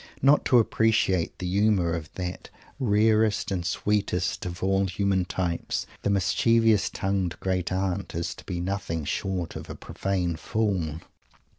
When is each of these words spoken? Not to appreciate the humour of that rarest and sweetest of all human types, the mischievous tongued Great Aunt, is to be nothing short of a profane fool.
Not 0.23 0.45
to 0.45 0.57
appreciate 0.57 1.37
the 1.37 1.45
humour 1.45 1.93
of 1.93 2.11
that 2.15 2.49
rarest 2.79 3.51
and 3.51 3.63
sweetest 3.63 4.47
of 4.47 4.63
all 4.63 4.87
human 4.87 5.25
types, 5.25 5.85
the 6.01 6.09
mischievous 6.09 6.89
tongued 6.89 7.39
Great 7.39 7.71
Aunt, 7.71 8.15
is 8.15 8.33
to 8.33 8.43
be 8.45 8.59
nothing 8.59 9.05
short 9.05 9.55
of 9.55 9.69
a 9.69 9.75
profane 9.75 10.37
fool. 10.37 11.01